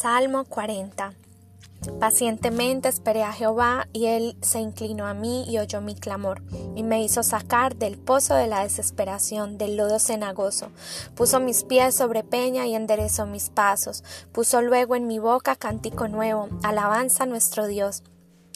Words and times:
Salmo 0.00 0.46
40 0.46 1.12
Pacientemente 2.00 2.88
esperé 2.88 3.22
a 3.22 3.34
Jehová 3.34 3.86
y 3.92 4.06
él 4.06 4.34
se 4.40 4.58
inclinó 4.58 5.06
a 5.06 5.12
mí 5.12 5.44
y 5.46 5.58
oyó 5.58 5.82
mi 5.82 5.94
clamor 5.94 6.40
y 6.74 6.82
me 6.84 7.02
hizo 7.02 7.22
sacar 7.22 7.76
del 7.76 7.98
pozo 7.98 8.34
de 8.34 8.46
la 8.46 8.62
desesperación, 8.62 9.58
del 9.58 9.76
lodo 9.76 9.98
cenagoso. 9.98 10.70
Puso 11.14 11.38
mis 11.38 11.64
pies 11.64 11.94
sobre 11.96 12.24
peña 12.24 12.66
y 12.66 12.74
enderezó 12.74 13.26
mis 13.26 13.50
pasos. 13.50 14.02
Puso 14.32 14.62
luego 14.62 14.96
en 14.96 15.06
mi 15.06 15.18
boca 15.18 15.54
cántico 15.54 16.08
nuevo, 16.08 16.48
alabanza 16.62 17.24
a 17.24 17.26
nuestro 17.26 17.66
Dios. 17.66 18.02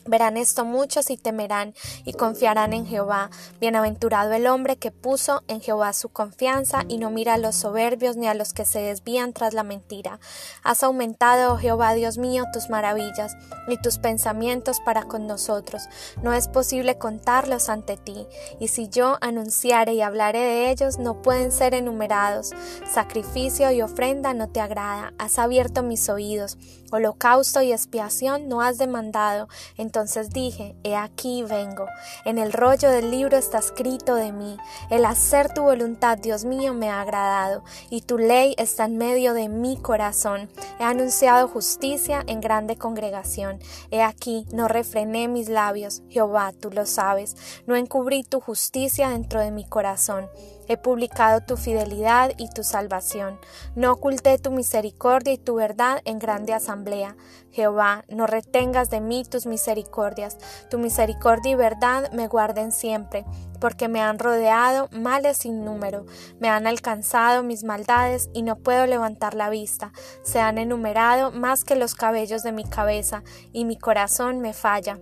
Verán 0.06 0.36
esto 0.36 0.64
muchos 0.64 1.10
y 1.10 1.16
temerán 1.16 1.74
y 2.04 2.12
confiarán 2.12 2.72
en 2.72 2.86
Jehová. 2.86 3.30
Bienaventurado 3.60 4.32
el 4.32 4.46
hombre 4.46 4.76
que 4.76 4.90
puso 4.90 5.42
en 5.48 5.60
Jehová 5.60 5.92
su 5.92 6.10
confianza 6.10 6.82
y 6.88 6.98
no 6.98 7.10
mira 7.10 7.34
a 7.34 7.38
los 7.38 7.54
soberbios 7.54 8.16
ni 8.16 8.26
a 8.26 8.34
los 8.34 8.52
que 8.52 8.64
se 8.64 8.80
desvían 8.80 9.32
tras 9.32 9.54
la 9.54 9.62
mentira. 9.62 10.20
Has 10.62 10.82
aumentado, 10.82 11.54
oh 11.54 11.56
Jehová 11.56 11.94
Dios 11.94 12.18
mío, 12.18 12.44
tus 12.52 12.68
maravillas 12.68 13.36
y 13.68 13.78
tus 13.78 13.98
pensamientos 13.98 14.80
para 14.80 15.04
con 15.04 15.26
nosotros. 15.26 15.88
No 16.22 16.32
es 16.32 16.48
posible 16.48 16.98
contarlos 16.98 17.68
ante 17.68 17.96
ti, 17.96 18.26
y 18.60 18.68
si 18.68 18.88
yo 18.88 19.18
anunciare 19.20 19.94
y 19.94 20.02
hablaré 20.02 20.40
de 20.40 20.70
ellos, 20.70 20.98
no 20.98 21.22
pueden 21.22 21.50
ser 21.50 21.74
enumerados. 21.74 22.50
Sacrificio 22.92 23.70
y 23.70 23.82
ofrenda 23.82 24.34
no 24.34 24.48
te 24.48 24.60
agrada. 24.60 25.14
Has 25.18 25.38
abierto 25.38 25.82
mis 25.82 26.08
oídos. 26.08 26.58
Holocausto 26.92 27.62
y 27.62 27.72
expiación 27.72 28.48
no 28.48 28.60
has 28.60 28.78
demandado. 28.78 29.48
Entonces 29.94 30.30
dije, 30.30 30.74
He 30.82 30.96
aquí 30.96 31.44
vengo. 31.44 31.86
En 32.24 32.38
el 32.38 32.52
rollo 32.52 32.90
del 32.90 33.12
libro 33.12 33.36
está 33.36 33.58
escrito 33.58 34.16
de 34.16 34.32
mí. 34.32 34.56
El 34.90 35.04
hacer 35.04 35.54
tu 35.54 35.62
voluntad, 35.62 36.18
Dios 36.18 36.44
mío, 36.44 36.74
me 36.74 36.90
ha 36.90 37.00
agradado, 37.00 37.62
y 37.90 38.02
tu 38.02 38.18
ley 38.18 38.56
está 38.58 38.86
en 38.86 38.98
medio 38.98 39.34
de 39.34 39.48
mi 39.48 39.76
corazón. 39.76 40.50
He 40.80 40.82
anunciado 40.82 41.46
justicia 41.46 42.24
en 42.26 42.40
grande 42.40 42.76
congregación. 42.76 43.60
He 43.92 44.02
aquí, 44.02 44.48
no 44.52 44.66
refrené 44.66 45.28
mis 45.28 45.48
labios. 45.48 46.02
Jehová, 46.08 46.52
tú 46.60 46.72
lo 46.72 46.86
sabes. 46.86 47.36
No 47.68 47.76
encubrí 47.76 48.24
tu 48.24 48.40
justicia 48.40 49.10
dentro 49.10 49.38
de 49.38 49.52
mi 49.52 49.64
corazón. 49.64 50.28
He 50.68 50.76
publicado 50.76 51.40
tu 51.40 51.56
fidelidad 51.56 52.32
y 52.36 52.48
tu 52.48 52.62
salvación. 52.62 53.38
No 53.74 53.92
oculté 53.92 54.38
tu 54.38 54.50
misericordia 54.50 55.32
y 55.32 55.38
tu 55.38 55.56
verdad 55.56 56.00
en 56.04 56.18
grande 56.18 56.52
asamblea. 56.52 57.16
Jehová, 57.50 58.04
no 58.08 58.26
retengas 58.26 58.90
de 58.90 59.00
mí 59.00 59.24
tus 59.24 59.46
misericordias. 59.46 60.38
Tu 60.70 60.78
misericordia 60.78 61.52
y 61.52 61.54
verdad 61.54 62.10
me 62.12 62.28
guarden 62.28 62.72
siempre, 62.72 63.24
porque 63.60 63.88
me 63.88 64.00
han 64.00 64.18
rodeado 64.18 64.88
males 64.90 65.38
sin 65.38 65.64
número. 65.64 66.04
Me 66.40 66.48
han 66.48 66.66
alcanzado 66.66 67.42
mis 67.42 67.64
maldades 67.64 68.30
y 68.32 68.42
no 68.42 68.56
puedo 68.56 68.86
levantar 68.86 69.34
la 69.34 69.50
vista. 69.50 69.92
Se 70.22 70.40
han 70.40 70.58
enumerado 70.58 71.30
más 71.30 71.64
que 71.64 71.76
los 71.76 71.94
cabellos 71.94 72.42
de 72.42 72.52
mi 72.52 72.64
cabeza, 72.64 73.22
y 73.52 73.64
mi 73.64 73.76
corazón 73.76 74.40
me 74.40 74.52
falla. 74.52 74.98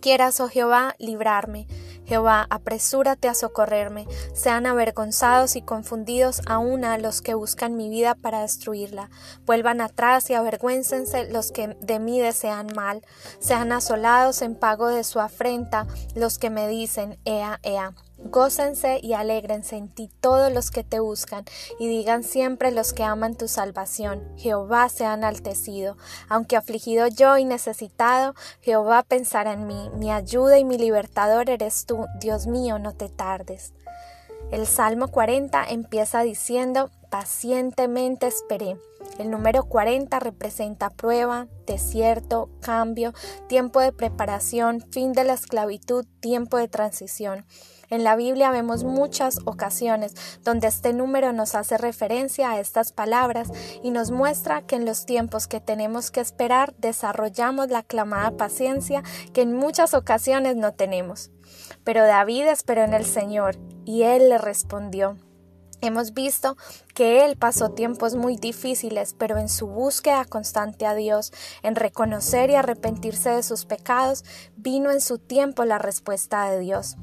Quieras, 0.00 0.40
oh 0.40 0.48
Jehová, 0.48 0.94
librarme. 0.98 1.66
Jehová, 2.06 2.46
apresúrate 2.50 3.28
a 3.28 3.34
socorrerme. 3.34 4.06
Sean 4.32 4.66
avergonzados 4.66 5.56
y 5.56 5.62
confundidos 5.62 6.40
aún 6.46 6.84
a 6.84 6.98
los 6.98 7.20
que 7.20 7.34
buscan 7.34 7.76
mi 7.76 7.88
vida 7.88 8.14
para 8.14 8.42
destruirla. 8.42 9.10
Vuelvan 9.44 9.80
atrás 9.80 10.30
y 10.30 10.34
avergüéncense 10.34 11.30
los 11.30 11.52
que 11.52 11.76
de 11.80 11.98
mí 11.98 12.20
desean 12.20 12.68
mal. 12.74 13.02
Sean 13.38 13.72
asolados 13.72 14.42
en 14.42 14.54
pago 14.54 14.88
de 14.88 15.04
su 15.04 15.20
afrenta 15.20 15.86
los 16.14 16.38
que 16.38 16.50
me 16.50 16.68
dicen, 16.68 17.18
Ea, 17.24 17.58
Ea. 17.62 17.92
Gócense 18.30 18.98
y 19.02 19.12
alégrense 19.12 19.76
en 19.76 19.88
ti 19.88 20.10
todos 20.20 20.52
los 20.52 20.70
que 20.70 20.84
te 20.84 21.00
buscan, 21.00 21.44
y 21.78 21.88
digan 21.88 22.24
siempre 22.24 22.70
los 22.70 22.92
que 22.92 23.04
aman 23.04 23.36
tu 23.36 23.48
salvación, 23.48 24.22
Jehová 24.36 24.88
se 24.88 25.06
ha 25.06 25.14
enaltecido. 25.14 25.96
Aunque 26.28 26.56
afligido 26.56 27.06
yo 27.08 27.38
y 27.38 27.44
necesitado, 27.44 28.34
Jehová 28.60 29.02
pensará 29.02 29.52
en 29.52 29.66
mí, 29.66 29.90
mi 29.94 30.10
ayuda 30.10 30.58
y 30.58 30.64
mi 30.64 30.78
libertador 30.78 31.50
eres 31.50 31.86
tú, 31.86 32.06
Dios 32.20 32.46
mío, 32.46 32.78
no 32.78 32.94
te 32.94 33.08
tardes. 33.08 33.72
El 34.50 34.66
Salmo 34.66 35.08
40 35.08 35.64
empieza 35.70 36.22
diciendo, 36.22 36.90
pacientemente 37.10 38.26
esperé. 38.26 38.76
El 39.18 39.30
número 39.30 39.64
40 39.64 40.18
representa 40.20 40.90
prueba, 40.90 41.48
desierto, 41.66 42.48
cambio, 42.60 43.12
tiempo 43.48 43.80
de 43.80 43.92
preparación, 43.92 44.84
fin 44.92 45.12
de 45.12 45.24
la 45.24 45.34
esclavitud, 45.34 46.04
tiempo 46.20 46.58
de 46.58 46.68
transición. 46.68 47.44
En 47.90 48.04
la 48.04 48.16
Biblia 48.16 48.50
vemos 48.50 48.84
muchas 48.84 49.38
ocasiones 49.44 50.14
donde 50.42 50.68
este 50.68 50.92
número 50.92 51.32
nos 51.32 51.54
hace 51.54 51.78
referencia 51.78 52.50
a 52.50 52.60
estas 52.60 52.92
palabras 52.92 53.48
y 53.82 53.90
nos 53.90 54.10
muestra 54.10 54.62
que 54.62 54.76
en 54.76 54.84
los 54.84 55.06
tiempos 55.06 55.46
que 55.46 55.60
tenemos 55.60 56.10
que 56.10 56.20
esperar 56.20 56.74
desarrollamos 56.78 57.68
la 57.68 57.78
aclamada 57.78 58.32
paciencia 58.32 59.02
que 59.32 59.42
en 59.42 59.54
muchas 59.54 59.94
ocasiones 59.94 60.56
no 60.56 60.72
tenemos. 60.72 61.30
Pero 61.84 62.04
David 62.04 62.46
esperó 62.46 62.82
en 62.82 62.94
el 62.94 63.04
Señor 63.04 63.56
y 63.84 64.02
él 64.02 64.28
le 64.28 64.38
respondió. 64.38 65.16
Hemos 65.86 66.14
visto 66.14 66.56
que 66.94 67.24
él 67.24 67.36
pasó 67.36 67.70
tiempos 67.70 68.16
muy 68.16 68.36
difíciles, 68.36 69.14
pero 69.16 69.38
en 69.38 69.48
su 69.48 69.68
búsqueda 69.68 70.24
constante 70.24 70.84
a 70.84 70.94
Dios, 70.94 71.32
en 71.62 71.76
reconocer 71.76 72.50
y 72.50 72.56
arrepentirse 72.56 73.30
de 73.30 73.42
sus 73.42 73.66
pecados, 73.66 74.24
vino 74.56 74.90
en 74.90 75.00
su 75.00 75.18
tiempo 75.18 75.64
la 75.64 75.78
respuesta 75.78 76.50
de 76.50 76.58
Dios. 76.58 76.96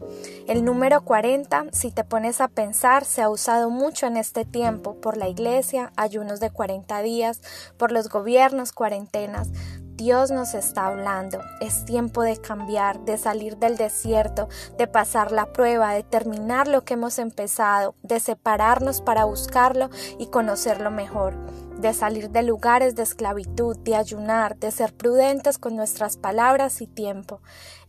El 0.47 0.65
número 0.65 1.05
40, 1.05 1.67
si 1.71 1.91
te 1.91 2.03
pones 2.03 2.41
a 2.41 2.49
pensar, 2.49 3.05
se 3.05 3.21
ha 3.21 3.29
usado 3.29 3.69
mucho 3.69 4.05
en 4.05 4.17
este 4.17 4.43
tiempo 4.43 4.95
por 4.99 5.15
la 5.15 5.29
iglesia, 5.29 5.93
ayunos 5.95 6.41
de 6.41 6.49
40 6.49 7.01
días, 7.01 7.41
por 7.77 7.93
los 7.93 8.09
gobiernos, 8.09 8.73
cuarentenas, 8.73 9.49
Dios 9.95 10.31
nos 10.31 10.55
está 10.55 10.87
hablando. 10.87 11.39
Es 11.61 11.85
tiempo 11.85 12.23
de 12.23 12.37
cambiar, 12.37 13.01
de 13.01 13.19
salir 13.19 13.57
del 13.57 13.77
desierto, 13.77 14.49
de 14.75 14.87
pasar 14.87 15.31
la 15.31 15.53
prueba, 15.53 15.93
de 15.93 16.01
terminar 16.01 16.67
lo 16.67 16.83
que 16.83 16.95
hemos 16.95 17.19
empezado, 17.19 17.93
de 18.01 18.19
separarnos 18.19 19.01
para 19.01 19.25
buscarlo 19.25 19.91
y 20.17 20.27
conocerlo 20.27 20.89
mejor, 20.89 21.35
de 21.77 21.93
salir 21.93 22.31
de 22.31 22.41
lugares 22.41 22.95
de 22.95 23.03
esclavitud, 23.03 23.77
de 23.77 23.95
ayunar, 23.95 24.57
de 24.57 24.71
ser 24.71 24.95
prudentes 24.95 25.59
con 25.59 25.75
nuestras 25.75 26.17
palabras 26.17 26.81
y 26.81 26.87
tiempo. 26.87 27.39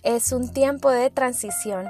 Es 0.02 0.30
un 0.32 0.52
tiempo 0.52 0.90
de 0.90 1.08
transición. 1.08 1.88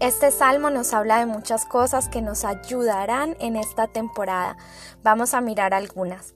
Este 0.00 0.30
salmo 0.30 0.70
nos 0.70 0.94
habla 0.94 1.18
de 1.18 1.26
muchas 1.26 1.66
cosas 1.66 2.08
que 2.08 2.22
nos 2.22 2.46
ayudarán 2.46 3.36
en 3.38 3.56
esta 3.56 3.86
temporada. 3.86 4.56
Vamos 5.02 5.34
a 5.34 5.42
mirar 5.42 5.74
algunas. 5.74 6.34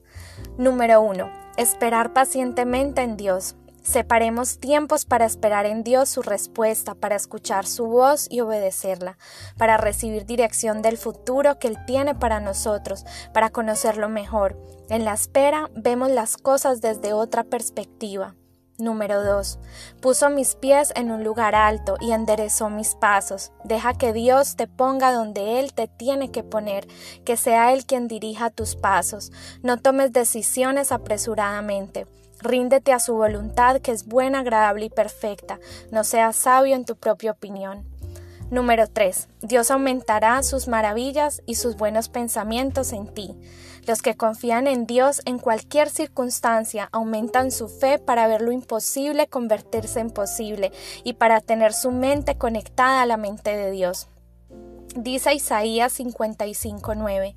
Número 0.57 1.01
1 1.01 1.38
Esperar 1.59 2.13
pacientemente 2.13 3.01
en 3.01 3.17
Dios. 3.17 3.57
Separemos 3.81 4.59
tiempos 4.59 5.03
para 5.03 5.25
esperar 5.25 5.65
en 5.65 5.83
Dios 5.83 6.07
su 6.07 6.21
respuesta, 6.21 6.95
para 6.95 7.17
escuchar 7.17 7.67
su 7.67 7.85
voz 7.85 8.27
y 8.29 8.39
obedecerla, 8.39 9.17
para 9.57 9.75
recibir 9.75 10.25
dirección 10.25 10.81
del 10.81 10.97
futuro 10.97 11.59
que 11.59 11.67
Él 11.67 11.77
tiene 11.85 12.15
para 12.15 12.39
nosotros, 12.39 13.03
para 13.33 13.49
conocerlo 13.49 14.07
mejor. 14.07 14.57
En 14.87 15.03
la 15.03 15.11
espera 15.11 15.69
vemos 15.75 16.09
las 16.09 16.37
cosas 16.37 16.79
desde 16.79 17.11
otra 17.11 17.43
perspectiva. 17.43 18.35
Número 18.79 19.23
2. 19.23 19.59
Puso 20.01 20.29
mis 20.29 20.55
pies 20.55 20.93
en 20.95 21.11
un 21.11 21.23
lugar 21.23 21.53
alto 21.53 21.97
y 21.99 22.13
enderezó 22.13 22.69
mis 22.69 22.95
pasos. 22.95 23.51
Deja 23.65 23.93
que 23.93 24.13
Dios 24.13 24.55
te 24.55 24.67
ponga 24.67 25.11
donde 25.11 25.59
Él 25.59 25.73
te 25.73 25.87
tiene 25.87 26.31
que 26.31 26.43
poner, 26.43 26.87
que 27.25 27.35
sea 27.35 27.73
Él 27.73 27.85
quien 27.85 28.07
dirija 28.07 28.49
tus 28.49 28.75
pasos. 28.75 29.31
No 29.63 29.77
tomes 29.77 30.13
decisiones 30.13 30.91
apresuradamente. 30.91 32.07
Ríndete 32.41 32.93
a 32.93 32.99
su 32.99 33.15
voluntad 33.15 33.81
que 33.81 33.91
es 33.91 34.05
buena, 34.05 34.39
agradable 34.39 34.85
y 34.85 34.89
perfecta. 34.89 35.59
No 35.91 36.05
seas 36.05 36.37
sabio 36.37 36.75
en 36.75 36.85
tu 36.85 36.95
propia 36.95 37.31
opinión. 37.31 37.85
Número 38.49 38.87
3. 38.87 39.27
Dios 39.41 39.69
aumentará 39.69 40.41
sus 40.41 40.67
maravillas 40.67 41.43
y 41.45 41.55
sus 41.55 41.75
buenos 41.75 42.09
pensamientos 42.09 42.93
en 42.93 43.13
ti. 43.13 43.37
Los 43.87 44.01
que 44.01 44.15
confían 44.15 44.67
en 44.67 44.85
Dios 44.85 45.21
en 45.25 45.39
cualquier 45.39 45.89
circunstancia 45.89 46.89
aumentan 46.91 47.51
su 47.51 47.67
fe 47.67 47.99
para 47.99 48.27
ver 48.27 48.41
lo 48.41 48.51
imposible 48.51 49.27
convertirse 49.27 49.99
en 49.99 50.11
posible 50.11 50.71
y 51.03 51.13
para 51.13 51.41
tener 51.41 51.73
su 51.73 51.91
mente 51.91 52.37
conectada 52.37 53.01
a 53.01 53.05
la 53.05 53.17
mente 53.17 53.55
de 53.55 53.71
Dios. 53.71 54.07
Dice 54.95 55.33
Isaías 55.33 55.93
55:9 55.99 57.35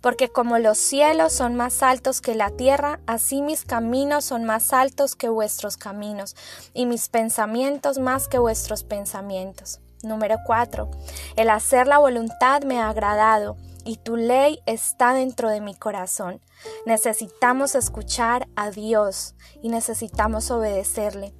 porque 0.00 0.30
como 0.30 0.58
los 0.58 0.78
cielos 0.78 1.32
son 1.32 1.56
más 1.56 1.82
altos 1.82 2.20
que 2.20 2.34
la 2.34 2.50
tierra, 2.50 3.00
así 3.06 3.42
mis 3.42 3.64
caminos 3.64 4.24
son 4.24 4.44
más 4.44 4.72
altos 4.72 5.14
que 5.14 5.28
vuestros 5.28 5.76
caminos, 5.76 6.36
y 6.72 6.86
mis 6.86 7.08
pensamientos 7.08 7.98
más 7.98 8.28
que 8.28 8.38
vuestros 8.38 8.82
pensamientos. 8.82 9.80
Número 10.02 10.36
4. 10.46 10.90
El 11.36 11.50
hacer 11.50 11.86
la 11.86 11.98
voluntad 11.98 12.62
me 12.62 12.80
ha 12.80 12.88
agradado, 12.88 13.56
y 13.84 13.96
tu 13.96 14.16
ley 14.16 14.60
está 14.66 15.12
dentro 15.12 15.48
de 15.48 15.60
mi 15.60 15.74
corazón. 15.74 16.40
Necesitamos 16.86 17.74
escuchar 17.74 18.48
a 18.56 18.70
Dios 18.70 19.34
y 19.62 19.68
necesitamos 19.68 20.50
obedecerle. 20.50 21.34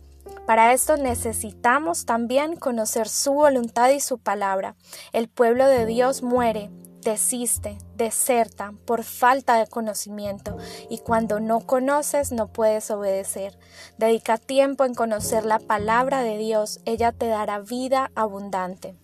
Para 0.46 0.72
esto 0.72 0.96
necesitamos 0.96 2.06
también 2.06 2.56
conocer 2.56 3.08
su 3.08 3.32
voluntad 3.32 3.90
y 3.90 4.00
su 4.00 4.18
palabra. 4.18 4.76
El 5.12 5.28
pueblo 5.28 5.66
de 5.66 5.86
Dios 5.86 6.22
muere 6.22 6.70
desiste, 7.02 7.78
deserta 7.96 8.74
por 8.84 9.04
falta 9.04 9.56
de 9.56 9.66
conocimiento 9.66 10.56
y 10.88 10.98
cuando 10.98 11.40
no 11.40 11.60
conoces 11.60 12.32
no 12.32 12.48
puedes 12.48 12.90
obedecer. 12.90 13.58
Dedica 13.98 14.38
tiempo 14.38 14.84
en 14.84 14.94
conocer 14.94 15.44
la 15.44 15.58
palabra 15.58 16.22
de 16.22 16.38
Dios, 16.38 16.80
ella 16.84 17.12
te 17.12 17.26
dará 17.26 17.60
vida 17.60 18.10
abundante. 18.14 18.96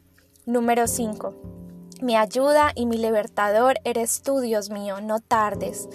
Número 0.44 0.87
5. 0.87 1.56
Mi 2.02 2.14
ayuda 2.14 2.72
y 2.75 2.84
mi 2.84 2.98
libertador 2.98 3.81
eres 3.84 4.20
tú, 4.20 4.40
Dios 4.40 4.69
mío, 4.69 5.00
no 5.00 5.20
tardes. 5.20 5.88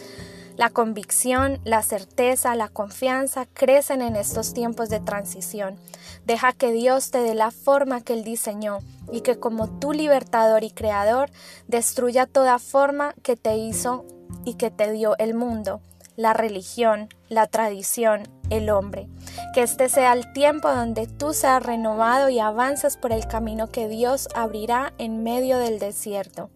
La 0.58 0.70
convicción, 0.70 1.60
la 1.64 1.84
certeza, 1.84 2.56
la 2.56 2.70
confianza 2.70 3.46
crecen 3.46 4.02
en 4.02 4.16
estos 4.16 4.54
tiempos 4.54 4.90
de 4.90 5.00
transición. 5.00 5.78
Deja 6.26 6.54
que 6.54 6.72
Dios 6.72 7.12
te 7.12 7.20
dé 7.20 7.36
la 7.36 7.52
forma 7.52 8.02
que 8.02 8.14
Él 8.14 8.24
diseñó 8.24 8.80
y 9.12 9.22
que 9.22 9.38
como 9.38 9.70
tu 9.80 9.92
libertador 9.92 10.64
y 10.64 10.72
creador 10.72 11.30
destruya 11.68 12.26
toda 12.26 12.58
forma 12.58 13.14
que 13.22 13.36
te 13.36 13.58
hizo 13.58 14.06
y 14.44 14.56
que 14.56 14.72
te 14.72 14.92
dio 14.92 15.16
el 15.20 15.36
mundo, 15.36 15.82
la 16.16 16.34
religión, 16.34 17.10
la 17.30 17.48
tradición, 17.48 18.24
el 18.50 18.70
hombre. 18.70 19.08
Que 19.54 19.64
este 19.64 19.90
sea 19.90 20.14
el 20.14 20.32
tiempo 20.34 20.70
donde 20.72 21.08
tú 21.08 21.34
seas 21.34 21.64
renovado 21.64 22.30
y 22.30 22.40
avances 22.40 22.98
por 22.98 23.12
el 23.12 23.28
camino 23.28 23.68
que 23.68 23.88
Dios 23.88 24.28
abrirá 24.36 24.94
en 24.98 25.24
medio 25.24 25.58
del 25.58 25.80
desierto. 25.80 26.50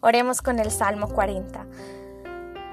Oremos 0.00 0.42
con 0.42 0.58
el 0.58 0.70
Salmo 0.70 1.08
40. 1.08 1.66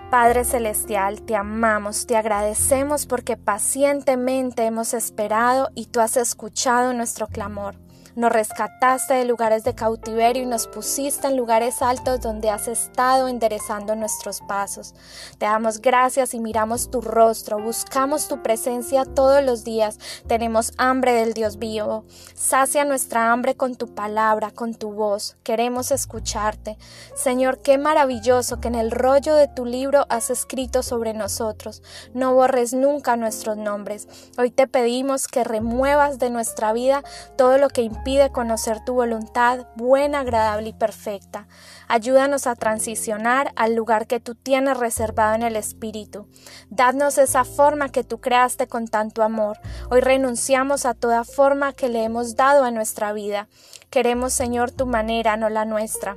Padre 0.09 0.45
Celestial, 0.45 1.21
te 1.23 1.35
amamos, 1.35 2.07
te 2.07 2.15
agradecemos 2.15 3.05
porque 3.05 3.35
pacientemente 3.35 4.63
hemos 4.63 4.93
esperado 4.93 5.69
y 5.75 5.87
tú 5.87 5.99
has 5.99 6.15
escuchado 6.15 6.93
nuestro 6.93 7.27
clamor. 7.27 7.75
Nos 8.17 8.31
rescataste 8.31 9.13
de 9.13 9.25
lugares 9.25 9.63
de 9.63 9.75
cautiverio 9.75 10.41
y 10.41 10.47
nos 10.47 10.65
pusiste 10.65 11.27
en 11.27 11.37
lugares 11.37 11.83
altos 11.83 12.19
donde 12.19 12.49
has 12.49 12.67
estado 12.67 13.27
enderezando 13.27 13.95
nuestros 13.95 14.41
pasos. 14.41 14.95
Te 15.37 15.45
damos 15.45 15.81
gracias 15.81 16.33
y 16.33 16.39
miramos 16.39 16.89
tu 16.89 16.99
rostro, 17.01 17.61
buscamos 17.61 18.27
tu 18.27 18.41
presencia 18.41 19.05
todos 19.05 19.43
los 19.43 19.63
días. 19.63 19.99
Tenemos 20.25 20.73
hambre 20.79 21.13
del 21.13 21.35
Dios 21.35 21.59
vivo. 21.59 22.05
Sacia 22.33 22.85
nuestra 22.85 23.31
hambre 23.31 23.53
con 23.53 23.75
tu 23.75 23.93
palabra, 23.93 24.49
con 24.49 24.73
tu 24.73 24.93
voz. 24.93 25.37
Queremos 25.43 25.91
escucharte. 25.91 26.75
Señor, 27.15 27.59
qué 27.59 27.77
maravilloso 27.77 28.59
que 28.59 28.69
en 28.69 28.75
el 28.75 28.89
rollo 28.89 29.35
de 29.35 29.47
tu 29.47 29.63
libro 29.63 30.07
has 30.09 30.31
escrito 30.31 30.81
sobre 30.81 31.13
nosotros. 31.13 31.83
No 32.15 32.33
borres 32.33 32.73
nunca 32.73 33.15
nuestros 33.15 33.57
nombres. 33.57 34.07
Hoy 34.39 34.49
te 34.49 34.65
pedimos 34.65 35.27
que 35.27 35.43
remuevas 35.43 36.17
de 36.17 36.31
nuestra 36.31 36.73
vida 36.73 37.03
todo 37.35 37.59
lo 37.59 37.69
que 37.69 37.83
pide 38.07 38.31
conocer 38.31 38.79
tu 38.85 38.93
voluntad 38.93 39.67
buena, 39.75 40.21
agradable 40.21 40.69
y 40.69 40.73
perfecta. 40.73 41.45
Ayúdanos 41.89 42.47
a 42.47 42.55
transicionar 42.55 43.51
al 43.57 43.75
lugar 43.75 44.07
que 44.07 44.21
tú 44.21 44.33
tienes 44.33 44.77
reservado 44.77 45.35
en 45.35 45.43
el 45.43 45.57
Espíritu. 45.57 46.25
Dadnos 46.69 47.17
esa 47.17 47.43
forma 47.43 47.89
que 47.89 48.05
tú 48.05 48.21
creaste 48.21 48.65
con 48.67 48.87
tanto 48.87 49.23
amor. 49.23 49.59
Hoy 49.89 49.99
renunciamos 49.99 50.85
a 50.85 50.93
toda 50.93 51.25
forma 51.25 51.73
que 51.73 51.89
le 51.89 52.05
hemos 52.05 52.37
dado 52.37 52.63
a 52.63 52.71
nuestra 52.71 53.11
vida. 53.11 53.49
Queremos, 53.89 54.31
Señor, 54.31 54.71
tu 54.71 54.85
manera, 54.85 55.35
no 55.35 55.49
la 55.49 55.65
nuestra. 55.65 56.15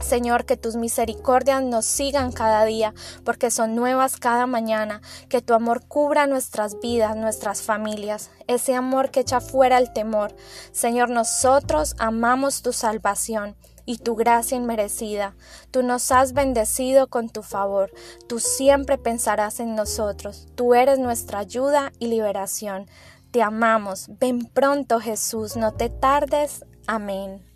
Señor, 0.00 0.44
que 0.44 0.56
tus 0.56 0.76
misericordias 0.76 1.62
nos 1.62 1.84
sigan 1.84 2.32
cada 2.32 2.64
día, 2.64 2.94
porque 3.24 3.50
son 3.50 3.74
nuevas 3.74 4.16
cada 4.16 4.46
mañana, 4.46 5.02
que 5.28 5.42
tu 5.42 5.54
amor 5.54 5.86
cubra 5.86 6.26
nuestras 6.26 6.80
vidas, 6.80 7.16
nuestras 7.16 7.62
familias, 7.62 8.30
ese 8.46 8.74
amor 8.74 9.10
que 9.10 9.20
echa 9.20 9.40
fuera 9.40 9.78
el 9.78 9.92
temor. 9.92 10.34
Señor, 10.72 11.10
nosotros 11.10 11.94
amamos 11.98 12.62
tu 12.62 12.72
salvación 12.72 13.56
y 13.84 13.98
tu 13.98 14.14
gracia 14.14 14.56
inmerecida. 14.56 15.34
Tú 15.70 15.82
nos 15.82 16.12
has 16.12 16.32
bendecido 16.32 17.08
con 17.08 17.28
tu 17.28 17.42
favor, 17.42 17.90
tú 18.28 18.38
siempre 18.38 18.98
pensarás 18.98 19.60
en 19.60 19.74
nosotros, 19.74 20.46
tú 20.54 20.74
eres 20.74 20.98
nuestra 20.98 21.40
ayuda 21.40 21.92
y 21.98 22.06
liberación. 22.06 22.88
Te 23.30 23.42
amamos, 23.42 24.08
ven 24.20 24.40
pronto 24.52 25.00
Jesús, 25.00 25.56
no 25.56 25.72
te 25.72 25.88
tardes. 25.88 26.64
Amén. 26.86 27.49